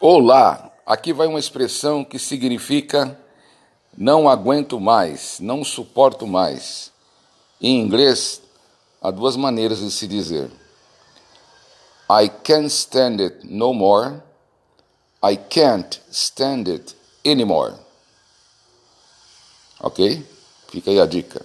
[0.00, 3.18] Olá, aqui vai uma expressão que significa
[3.96, 6.92] não aguento mais, não suporto mais.
[7.60, 8.40] Em inglês,
[9.02, 10.52] há duas maneiras de se dizer.
[12.08, 14.22] I can't stand it no more.
[15.20, 16.94] I can't stand it
[17.26, 17.74] anymore.
[19.80, 20.24] Ok?
[20.68, 21.44] Fica aí a dica.